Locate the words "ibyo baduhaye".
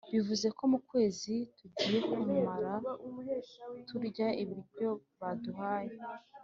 4.43-5.97